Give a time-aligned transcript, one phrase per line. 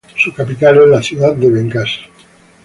[0.17, 2.01] Su capital es la ciudad de Bengasi.